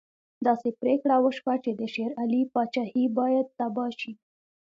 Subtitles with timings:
[0.47, 4.13] داسې پرېکړه وشوه چې د شېر علي پاچهي باید تباه شي.